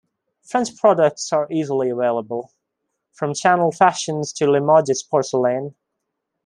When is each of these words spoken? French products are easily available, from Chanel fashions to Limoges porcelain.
French 0.41 0.75
products 0.77 1.31
are 1.31 1.45
easily 1.51 1.91
available, 1.91 2.51
from 3.13 3.35
Chanel 3.35 3.71
fashions 3.71 4.33
to 4.33 4.49
Limoges 4.49 5.03
porcelain. 5.03 5.75